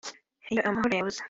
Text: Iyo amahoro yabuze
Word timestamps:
Iyo 0.51 0.61
amahoro 0.69 0.93
yabuze 0.95 1.19